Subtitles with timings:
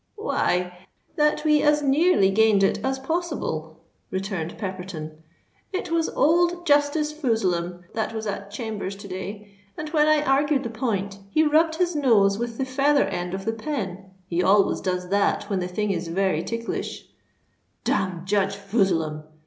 [0.15, 3.77] "Why—that we as nearly gained it as possible,"
[4.09, 5.21] returned Pepperton.
[5.71, 10.63] "It was old Justice Foozlehem that was at Chambers to day; and, when I argued
[10.63, 15.09] the point, he rubbed his nose with the feather end of the pen—he always does
[15.09, 17.07] that when the thing is very ticklish——"
[17.83, 19.25] "Damn Judge Foozlehem!"